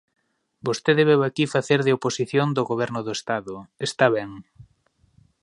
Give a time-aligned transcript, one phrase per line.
[0.67, 3.53] Vostede veu aquí facer de oposición do Goberno do Estado,
[3.87, 4.29] está ben.